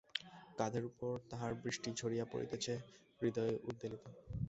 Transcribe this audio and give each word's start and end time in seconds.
কাঁধের 0.57 0.83
উপর 0.85 1.13
তাহার 1.31 1.51
বৃষ্টি 1.63 1.89
ঝরিয়া 1.99 2.25
পড়িতেছে, 2.31 2.73
হৃদয় 3.21 3.55
উদ্বেলিত। 3.69 4.03